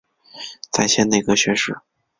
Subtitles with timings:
[0.71, 1.77] 再迁内阁学士。